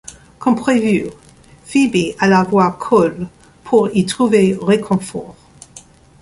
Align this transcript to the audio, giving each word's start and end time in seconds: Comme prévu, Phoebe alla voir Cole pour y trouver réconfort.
Comme 0.39 0.55
prévu, 0.55 1.11
Phoebe 1.63 2.15
alla 2.17 2.41
voir 2.43 2.79
Cole 2.79 3.27
pour 3.63 3.87
y 3.95 4.03
trouver 4.07 4.57
réconfort. 4.59 5.35